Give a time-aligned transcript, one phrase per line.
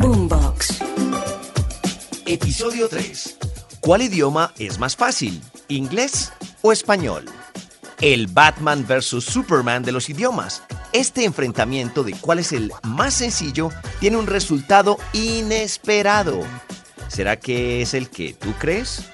[0.00, 0.80] Boombox.
[2.24, 3.36] Episodio 3.
[3.80, 5.42] ¿Cuál idioma es más fácil?
[5.68, 6.32] ¿Inglés
[6.62, 7.26] o español?
[8.00, 9.22] El Batman vs.
[9.22, 10.62] Superman de los idiomas.
[10.94, 13.68] Este enfrentamiento de cuál es el más sencillo
[14.00, 16.40] tiene un resultado inesperado.
[17.08, 19.04] ¿Será que es el que tú crees?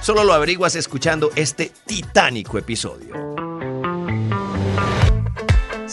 [0.00, 3.21] Solo lo averiguas escuchando este titánico episodio.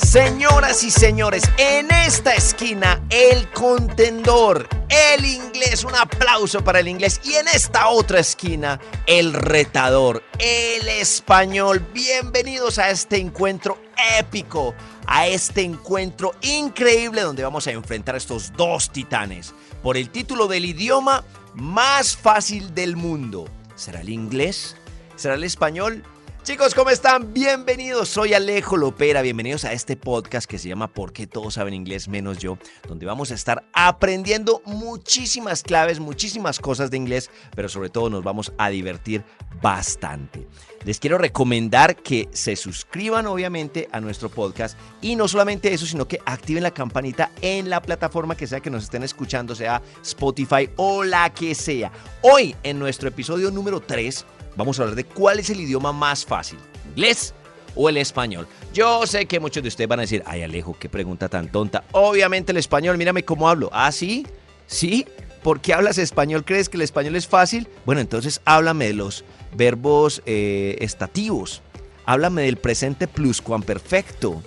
[0.01, 7.19] Señoras y señores, en esta esquina el contendor, el inglés, un aplauso para el inglés.
[7.23, 11.85] Y en esta otra esquina el retador, el español.
[11.93, 13.77] Bienvenidos a este encuentro
[14.17, 14.73] épico,
[15.05, 20.47] a este encuentro increíble donde vamos a enfrentar a estos dos titanes por el título
[20.47, 23.49] del idioma más fácil del mundo.
[23.75, 24.77] ¿Será el inglés?
[25.17, 26.03] ¿Será el español?
[26.49, 27.31] Chicos, ¿cómo están?
[27.31, 31.75] Bienvenidos, soy Alejo Lopera, bienvenidos a este podcast que se llama ¿Por qué todos saben
[31.75, 32.57] inglés menos yo?
[32.87, 38.23] Donde vamos a estar aprendiendo muchísimas claves, muchísimas cosas de inglés, pero sobre todo nos
[38.23, 39.23] vamos a divertir
[39.61, 40.47] bastante.
[40.85, 46.07] Les quiero recomendar que se suscriban obviamente a nuestro podcast y no solamente eso, sino
[46.07, 50.67] que activen la campanita en la plataforma que sea que nos estén escuchando, sea Spotify
[50.77, 51.91] o la que sea.
[52.23, 54.25] Hoy en nuestro episodio número 3
[54.59, 57.33] vamos a hablar de cuál es el idioma más fácil, inglés
[57.75, 58.45] o el español.
[58.73, 61.85] Yo sé que muchos de ustedes van a decir, ay Alejo, qué pregunta tan tonta.
[61.93, 63.69] Obviamente el español, mírame cómo hablo.
[63.71, 64.27] ¿Ah, sí?
[64.67, 65.07] ¿Sí?
[65.43, 66.43] ¿Por qué hablas español?
[66.43, 67.67] ¿Crees que el español es fácil?
[67.85, 69.23] Bueno, entonces háblame de los
[69.55, 71.61] verbos eh, estativos.
[72.05, 74.41] Háblame del presente pluscuamperfecto,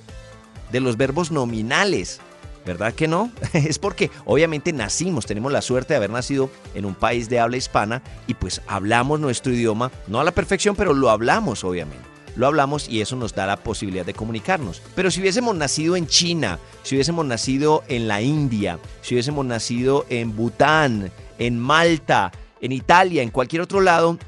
[0.70, 2.20] de los verbos nominales.
[2.64, 3.30] ¿Verdad que no?
[3.52, 7.56] Es porque obviamente nacimos, tenemos la suerte de haber nacido en un país de habla
[7.56, 12.12] hispana y pues hablamos nuestro idioma, no a la perfección, pero lo hablamos obviamente.
[12.34, 14.80] Lo hablamos y eso nos da la posibilidad de comunicarnos.
[14.94, 20.06] Pero si hubiésemos nacido en China, si hubiésemos nacido en la India, si hubiésemos nacido
[20.08, 24.18] en Bután, en Malta, en Italia, en cualquier otro lado,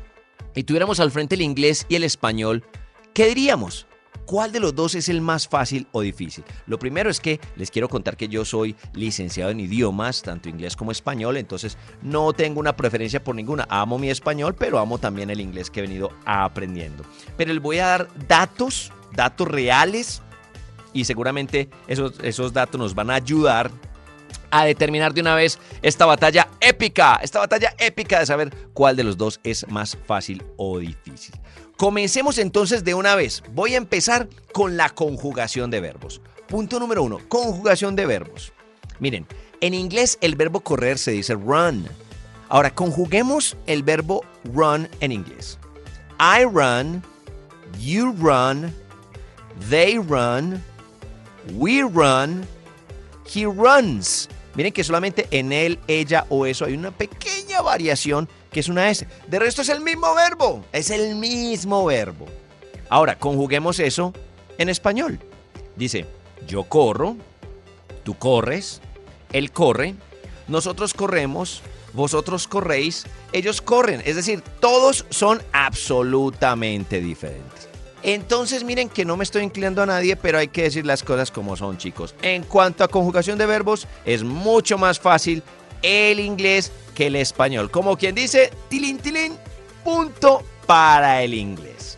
[0.54, 2.62] y tuviéramos al frente el inglés y el español,
[3.14, 3.86] ¿qué diríamos?
[4.26, 6.44] ¿Cuál de los dos es el más fácil o difícil?
[6.66, 10.76] Lo primero es que les quiero contar que yo soy licenciado en idiomas, tanto inglés
[10.76, 13.66] como español, entonces no tengo una preferencia por ninguna.
[13.68, 17.04] Amo mi español, pero amo también el inglés que he venido aprendiendo.
[17.36, 20.22] Pero les voy a dar datos, datos reales,
[20.94, 23.70] y seguramente esos, esos datos nos van a ayudar
[24.54, 29.02] a determinar de una vez esta batalla épica, esta batalla épica de saber cuál de
[29.02, 31.34] los dos es más fácil o difícil.
[31.76, 33.42] Comencemos entonces de una vez.
[33.50, 36.20] Voy a empezar con la conjugación de verbos.
[36.46, 38.52] Punto número uno, conjugación de verbos.
[39.00, 39.26] Miren,
[39.60, 41.88] en inglés el verbo correr se dice run.
[42.48, 45.58] Ahora, conjuguemos el verbo run en inglés.
[46.20, 47.02] I run,
[47.80, 48.72] you run,
[49.68, 50.62] they run,
[51.54, 52.46] we run,
[53.26, 54.28] he runs.
[54.54, 58.88] Miren que solamente en él, ella o eso hay una pequeña variación que es una
[58.88, 59.06] S.
[59.26, 62.26] De resto es el mismo verbo, es el mismo verbo.
[62.88, 64.12] Ahora, conjuguemos eso
[64.58, 65.18] en español.
[65.74, 66.06] Dice,
[66.46, 67.16] yo corro,
[68.04, 68.80] tú corres,
[69.32, 69.94] él corre,
[70.46, 71.62] nosotros corremos,
[71.92, 74.02] vosotros corréis, ellos corren.
[74.04, 77.73] Es decir, todos son absolutamente diferentes.
[78.04, 81.30] Entonces miren que no me estoy inclinando a nadie, pero hay que decir las cosas
[81.30, 82.14] como son, chicos.
[82.20, 85.42] En cuanto a conjugación de verbos, es mucho más fácil
[85.80, 87.70] el inglés que el español.
[87.70, 89.38] Como quien dice, tilín, tilín,
[89.82, 91.96] punto para el inglés.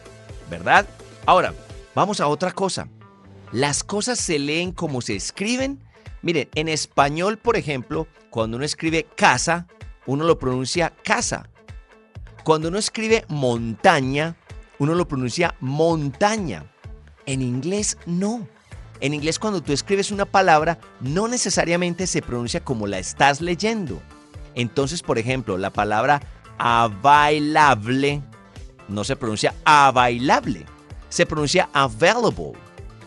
[0.49, 0.87] ¿Verdad?
[1.27, 1.53] Ahora,
[1.93, 2.89] vamos a otra cosa.
[3.50, 5.83] Las cosas se leen como se escriben.
[6.22, 9.66] Miren, en español, por ejemplo, cuando uno escribe casa,
[10.07, 11.48] uno lo pronuncia casa.
[12.45, 14.36] Cuando uno escribe montaña,
[14.78, 16.65] uno lo pronuncia montaña.
[17.27, 18.47] En inglés no.
[19.01, 24.01] En inglés cuando tú escribes una palabra no necesariamente se pronuncia como la estás leyendo.
[24.55, 26.23] Entonces, por ejemplo, la palabra
[26.59, 28.23] available
[28.89, 30.65] no se pronuncia available,
[31.09, 32.53] se pronuncia available.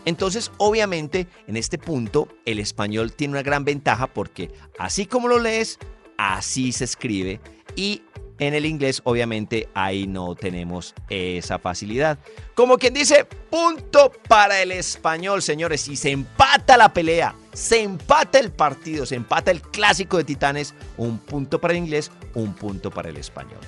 [0.04, 5.38] Entonces, obviamente, en este punto, el español tiene una gran ventaja porque así como lo
[5.38, 5.78] lees,
[6.16, 7.40] así se escribe
[7.76, 8.02] y
[8.40, 12.18] En el inglés, obviamente, ahí no tenemos esa facilidad.
[12.54, 15.86] Como quien dice, punto para el español, señores.
[15.88, 20.74] Y se empata la pelea, se empata el partido, se empata el clásico de Titanes.
[20.96, 23.60] Un punto para el inglés, un punto para el español.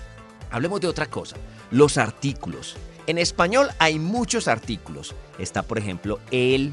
[0.50, 1.36] Hablemos de otra cosa,
[1.70, 2.76] los artículos.
[3.06, 5.14] En español hay muchos artículos.
[5.38, 6.72] Está, por ejemplo, el,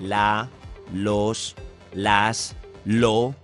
[0.00, 0.48] la,
[0.94, 1.56] los,
[1.92, 2.56] las,
[2.86, 3.34] lo,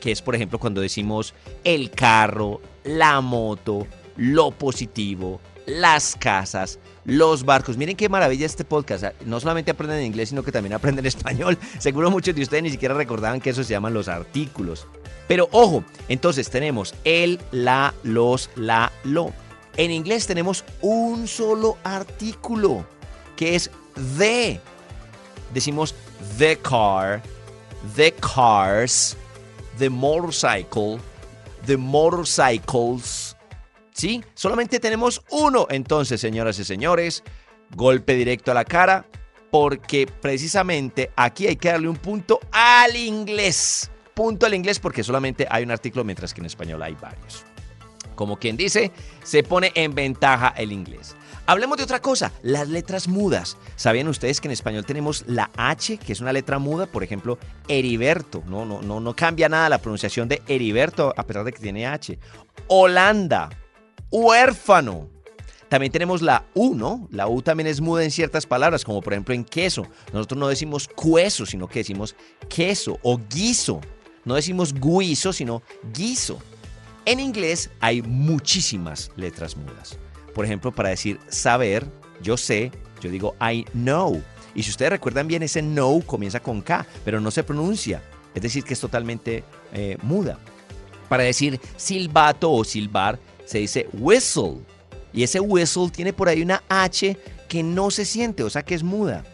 [0.00, 1.34] que es, por ejemplo, cuando decimos
[1.64, 3.86] el carro, la moto,
[4.16, 7.76] lo positivo, las casas, los barcos.
[7.76, 9.04] Miren qué maravilla este podcast.
[9.26, 11.58] No solamente aprenden inglés, sino que también aprenden español.
[11.78, 14.86] Seguro muchos de ustedes ni siquiera recordaban que eso se llaman los artículos.
[15.26, 19.32] Pero ojo, entonces tenemos el, la, los, la, lo.
[19.76, 22.86] En inglés tenemos un solo artículo,
[23.36, 23.70] que es
[24.16, 24.58] the.
[25.52, 25.94] Decimos
[26.38, 27.22] the car,
[27.94, 29.14] the cars,
[29.78, 30.98] the motorcycle,
[31.66, 33.36] the motorcycles.
[33.92, 34.22] ¿Sí?
[34.34, 35.66] Solamente tenemos uno.
[35.70, 37.24] Entonces, señoras y señores,
[37.74, 39.06] golpe directo a la cara,
[39.50, 43.90] porque precisamente aquí hay que darle un punto al inglés.
[44.14, 47.44] Punto al inglés porque solamente hay un artículo, mientras que en español hay varios.
[48.14, 48.90] Como quien dice,
[49.22, 51.14] se pone en ventaja el inglés.
[51.48, 53.56] Hablemos de otra cosa, las letras mudas.
[53.74, 56.84] ¿Sabían ustedes que en español tenemos la H, que es una letra muda?
[56.84, 58.42] Por ejemplo, Heriberto.
[58.46, 61.86] No, no, no, no cambia nada la pronunciación de Heriberto a pesar de que tiene
[61.86, 62.18] H.
[62.66, 63.48] Holanda,
[64.10, 65.08] huérfano.
[65.70, 67.08] También tenemos la U, ¿no?
[67.10, 69.86] La U también es muda en ciertas palabras, como por ejemplo en queso.
[70.12, 72.14] Nosotros no decimos cueso, sino que decimos
[72.50, 73.80] queso o guiso.
[74.26, 75.62] No decimos guiso, sino
[75.94, 76.42] guiso.
[77.06, 79.98] En inglés hay muchísimas letras mudas.
[80.38, 81.84] Por ejemplo, para decir saber,
[82.22, 82.70] yo sé,
[83.00, 84.22] yo digo I know.
[84.54, 88.04] Y si ustedes recuerdan bien, ese know comienza con K, pero no se pronuncia.
[88.36, 89.42] Es decir, que es totalmente
[89.72, 90.38] eh, muda.
[91.08, 94.58] Para decir silbato o silbar, se dice whistle.
[95.12, 97.16] Y ese whistle tiene por ahí una H
[97.48, 99.24] que no se siente, o sea que es muda.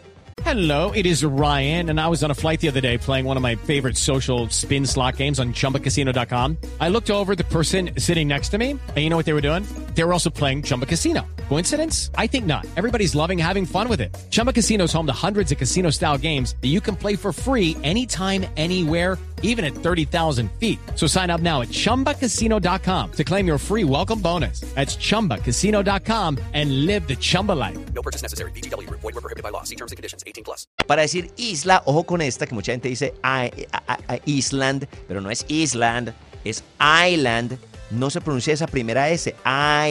[0.43, 3.37] Hello, it is Ryan, and I was on a flight the other day playing one
[3.37, 6.57] of my favorite social spin slot games on chumbacasino.com.
[6.79, 9.41] I looked over the person sitting next to me, and you know what they were
[9.41, 9.67] doing?
[9.95, 11.25] They were also playing Chumba Casino.
[11.49, 12.11] Coincidence?
[12.17, 12.65] I think not.
[12.75, 14.15] Everybody's loving having fun with it.
[14.29, 17.31] Chumba Casino is home to hundreds of casino style games that you can play for
[17.31, 20.79] free anytime, anywhere, even at 30,000 feet.
[20.95, 24.59] So sign up now at chumbacasino.com to claim your free welcome bonus.
[24.75, 27.77] That's chumbacasino.com and live the Chumba life.
[27.93, 28.51] No purchase necessary.
[28.51, 28.99] VGW Group.
[29.01, 29.63] Void were prohibited by law.
[29.63, 30.23] See terms and conditions.
[30.27, 30.67] 18 plus.
[30.87, 35.21] Para decir isla, ojo con esta, que mucha gente dice I- I- I- Island, pero
[35.21, 36.13] no es Island,
[36.43, 37.57] es Island.
[37.91, 39.35] No se pronuncia esa primera S,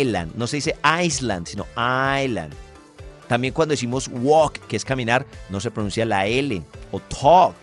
[0.01, 0.33] Island.
[0.37, 2.53] No se dice Island, sino Island.
[3.29, 6.63] También cuando decimos walk, que es caminar, no se pronuncia la L.
[6.93, 7.57] O talk.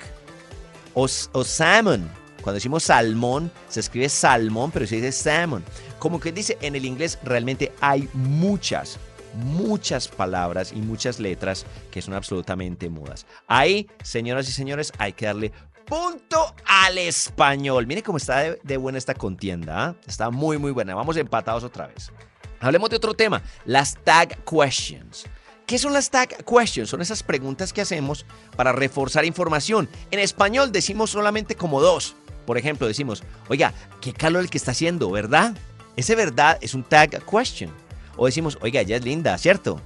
[0.94, 2.10] O, o salmon.
[2.42, 5.64] Cuando decimos salmón, se escribe salmón, pero se dice salmon.
[6.00, 8.98] Como que dice, en el inglés realmente hay muchas,
[9.36, 13.28] muchas palabras y muchas letras que son absolutamente mudas.
[13.48, 15.52] Ahí, señoras y señores, hay que darle
[15.92, 17.86] punto al español.
[17.86, 19.88] Mire cómo está de, buena esta contienda.
[19.88, 19.96] ¿ah?
[20.08, 20.96] Está muy, muy buena.
[20.96, 22.14] Vamos empatados otra vez.
[22.62, 25.26] Hablemos de otro tema, las tag questions.
[25.66, 26.90] ¿Qué son las tag questions?
[26.90, 29.90] Son esas preguntas que hacemos para reforzar información.
[30.12, 32.16] En español decimos solamente como dos.
[32.46, 35.58] Por ejemplo, decimos, oiga, qué calor el que está haciendo, ¿verdad?
[35.98, 37.70] Ese verdad es un tag question.
[38.16, 39.82] O decimos, oiga, ella es linda, ¿cierto?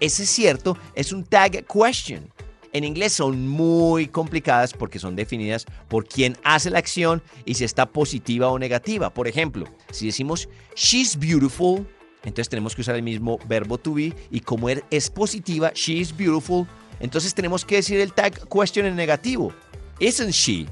[0.00, 2.30] Ese cierto es un tag question.
[2.74, 7.62] En inglés son muy complicadas porque son definidas por quién hace la acción y si
[7.64, 9.14] está positiva o negativa.
[9.14, 11.86] Por ejemplo, si decimos she's beautiful,
[12.24, 15.92] entonces tenemos que usar el mismo verbo to be y como er- es positiva, she
[15.94, 16.66] is beautiful,
[16.98, 19.52] entonces tenemos que decir el tag question en negativo.
[20.00, 20.66] Isn't she?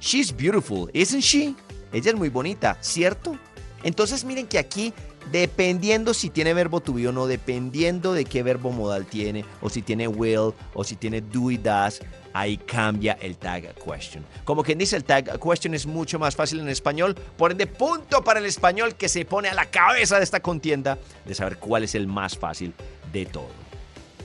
[0.00, 1.56] She's beautiful, isn't she?
[1.92, 3.36] Ella es muy bonita, ¿cierto?
[3.82, 4.94] Entonces miren que aquí,
[5.30, 9.70] dependiendo si tiene verbo to be o no, dependiendo de qué verbo modal tiene, o
[9.70, 12.00] si tiene will, o si tiene do y does,
[12.32, 14.24] ahí cambia el tag question.
[14.44, 18.22] Como quien dice, el tag question es mucho más fácil en español, por ende, punto
[18.22, 21.84] para el español que se pone a la cabeza de esta contienda de saber cuál
[21.84, 22.74] es el más fácil
[23.12, 23.62] de todo.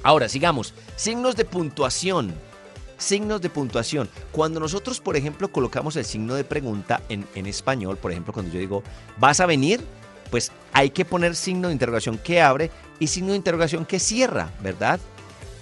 [0.03, 0.73] Ahora, sigamos.
[0.95, 2.33] Signos de puntuación.
[2.97, 4.09] Signos de puntuación.
[4.31, 8.51] Cuando nosotros, por ejemplo, colocamos el signo de pregunta en, en español, por ejemplo, cuando
[8.51, 8.83] yo digo,
[9.17, 9.81] ¿vas a venir?
[10.29, 14.51] Pues hay que poner signo de interrogación que abre y signo de interrogación que cierra,
[14.61, 14.99] ¿verdad?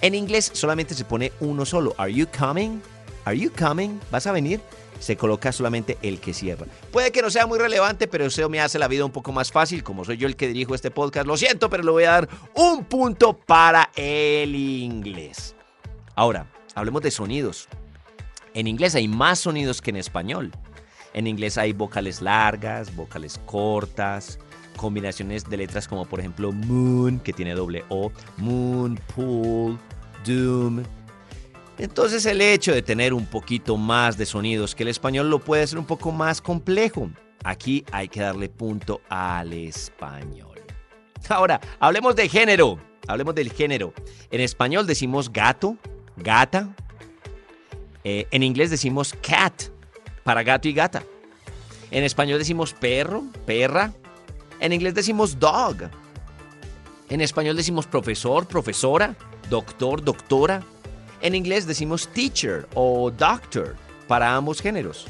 [0.02, 1.96] En inglés solamente se pone uno solo.
[1.98, 2.82] ¿Are you coming?
[3.26, 4.00] ¿Are you coming?
[4.12, 4.62] ¿Vas a venir?
[5.00, 6.68] Se coloca solamente el que cierra.
[6.92, 9.52] Puede que no sea muy relevante, pero eso me hace la vida un poco más
[9.52, 9.84] fácil.
[9.84, 12.30] Como soy yo el que dirijo este podcast, lo siento, pero le voy a dar
[12.54, 15.56] un punto para el inglés.
[16.16, 17.68] Ahora, hablemos de sonidos.
[18.54, 20.52] En inglés hay más sonidos que en español.
[21.14, 24.40] En inglés hay vocales largas, vocales cortas,
[24.76, 29.78] combinaciones de letras como por ejemplo moon, que tiene doble O, moon, pool,
[30.26, 30.84] doom.
[31.78, 35.64] Entonces el hecho de tener un poquito más de sonidos que el español lo puede
[35.64, 37.10] hacer un poco más complejo.
[37.44, 40.60] Aquí hay que darle punto al español.
[41.30, 42.80] Ahora, hablemos de género.
[43.08, 43.94] Hablemos del género.
[44.32, 45.78] En español decimos gato,
[46.18, 46.76] gata.
[48.04, 49.64] Eh, en inglés decimos cat,
[50.24, 51.04] para gato y gata.
[51.92, 53.94] En español decimos perro, perra.
[54.60, 55.90] En inglés decimos dog.
[57.10, 59.16] En español decimos profesor, profesora,
[59.50, 60.64] doctor, doctora.
[61.22, 63.76] En inglés decimos teacher o doctor
[64.08, 65.08] para ambos géneros.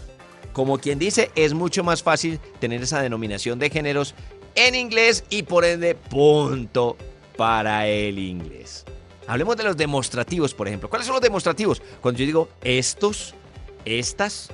[0.53, 4.15] Como quien dice, es mucho más fácil tener esa denominación de géneros
[4.55, 6.95] en inglés y por ende punto
[7.35, 8.85] para el inglés.
[9.27, 10.89] Hablemos de los demostrativos, por ejemplo.
[10.89, 11.81] ¿Cuáles son los demostrativos?
[12.01, 13.33] Cuando yo digo estos,
[13.83, 14.49] estas,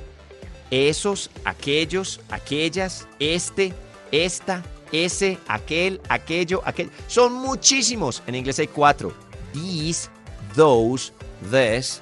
[0.71, 3.73] esos, aquellos, aquellas, este,
[4.11, 6.89] esta, ese, aquel, aquello, aquel.
[7.07, 8.21] Son muchísimos.
[8.27, 9.13] En inglés hay cuatro.
[9.53, 10.09] These,
[10.55, 11.11] those,
[11.49, 12.01] this,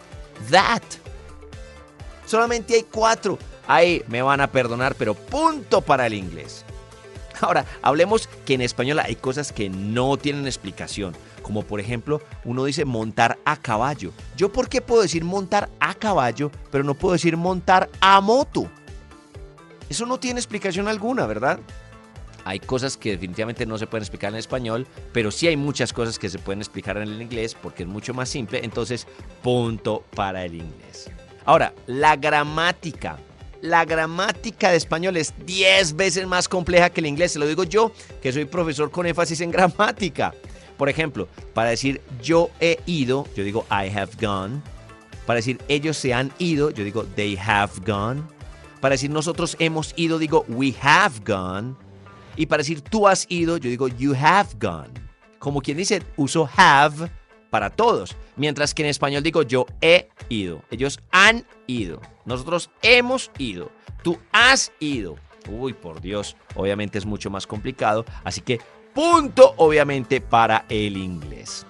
[0.50, 0.84] that.
[2.26, 3.38] Solamente hay cuatro.
[3.68, 6.66] Ahí me van a perdonar, pero punto para el inglés.
[7.42, 11.16] Ahora, hablemos que en español hay cosas que no tienen explicación.
[11.42, 14.12] Como por ejemplo, uno dice montar a caballo.
[14.36, 18.70] ¿Yo por qué puedo decir montar a caballo, pero no puedo decir montar a moto?
[19.90, 21.60] Eso no tiene explicación alguna, ¿verdad?
[22.46, 26.18] Hay cosas que definitivamente no se pueden explicar en español, pero sí hay muchas cosas
[26.18, 28.62] que se pueden explicar en el inglés porque es mucho más simple.
[28.64, 29.08] Entonces,
[29.42, 31.10] punto para el inglés.
[31.46, 33.18] Ahora, la gramática.
[33.62, 37.34] La gramática de español es 10 veces más compleja que el inglés.
[37.34, 37.92] Se lo digo yo,
[38.22, 40.34] que soy profesor con énfasis en gramática.
[40.78, 44.62] Por ejemplo, para decir yo he ido, yo digo I have gone.
[45.26, 48.22] Para decir ellos se han ido, yo digo they have gone.
[48.80, 51.76] Para decir nosotros hemos ido, digo we have gone.
[52.40, 54.90] Y para decir tú has ido, yo digo you have gone.
[55.40, 57.12] Como quien dice, uso have
[57.50, 58.16] para todos.
[58.38, 60.64] Mientras que en español digo yo he ido.
[60.72, 62.00] Ellos han ido.
[62.24, 63.70] Nosotros hemos ido.
[64.04, 65.18] Tú has ido.
[65.52, 66.38] Uy, por Dios.
[66.56, 68.06] Obviamente es mucho más complicado.
[68.24, 68.62] Así que
[68.94, 71.66] punto, obviamente, para el inglés.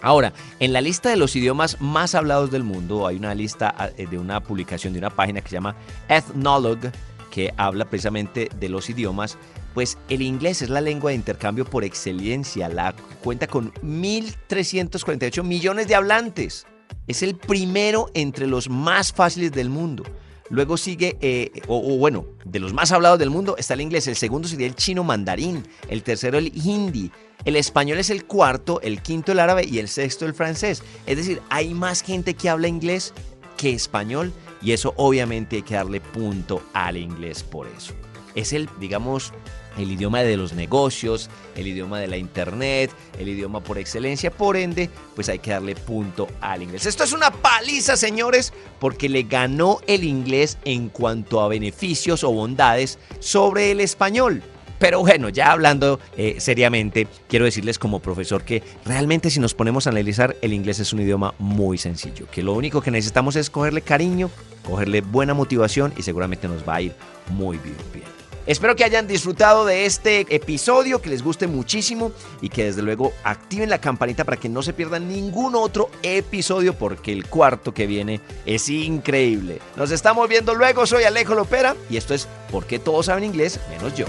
[0.00, 4.06] Ahora, en la lista de los idiomas más hablados del mundo hay una lista eh,
[4.06, 5.76] de una publicación de una página que se llama
[6.08, 6.92] Ethnologue,
[7.30, 9.36] que habla precisamente de los idiomas.
[9.74, 12.68] Pues el inglés es la lengua de intercambio por excelencia.
[12.68, 16.66] La cuenta con 1.348 millones de hablantes.
[17.06, 20.04] Es el primero entre los más fáciles del mundo.
[20.48, 24.06] Luego sigue, eh, o, o, bueno, de los más hablados del mundo está el inglés.
[24.06, 25.66] El segundo sería el chino mandarín.
[25.88, 27.10] El tercero el hindi.
[27.44, 30.82] El español es el cuarto, el quinto el árabe y el sexto el francés.
[31.06, 33.12] Es decir, hay más gente que habla inglés
[33.56, 37.92] que español y eso obviamente hay que darle punto al inglés por eso.
[38.34, 39.32] Es el, digamos,
[39.78, 44.56] el idioma de los negocios, el idioma de la internet, el idioma por excelencia, por
[44.56, 46.86] ende, pues hay que darle punto al inglés.
[46.86, 52.32] Esto es una paliza, señores, porque le ganó el inglés en cuanto a beneficios o
[52.32, 54.42] bondades sobre el español.
[54.78, 59.86] Pero bueno, ya hablando eh, seriamente, quiero decirles como profesor que realmente si nos ponemos
[59.86, 63.50] a analizar, el inglés es un idioma muy sencillo, que lo único que necesitamos es
[63.50, 64.30] cogerle cariño,
[64.66, 66.94] cogerle buena motivación y seguramente nos va a ir
[67.30, 67.76] muy bien.
[67.92, 68.23] bien.
[68.46, 73.12] Espero que hayan disfrutado de este episodio, que les guste muchísimo y que desde luego
[73.24, 77.86] activen la campanita para que no se pierdan ningún otro episodio porque el cuarto que
[77.86, 79.60] viene es increíble.
[79.76, 83.96] Nos estamos viendo luego, soy Alejo Lopera y esto es Porque todos saben inglés menos
[83.96, 84.06] yo.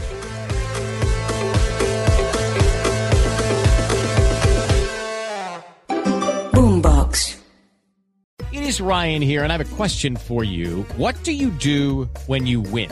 [6.51, 7.38] Boombox.
[8.51, 10.86] It is Ryan here, and I have a question for you.
[10.98, 12.92] What do you do when you win?